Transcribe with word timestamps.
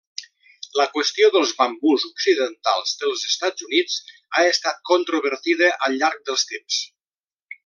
La 0.79 0.85
qüestió 0.93 1.27
dels 1.35 1.51
bambús 1.59 2.05
occidentals 2.07 2.93
dels 3.03 3.27
Estats 3.29 3.67
Units 3.69 3.99
ha 4.41 4.47
estat 4.55 4.83
controvertida 4.95 5.71
al 5.89 6.01
llarg 6.03 6.27
dels 6.31 6.49
temps. 6.55 6.81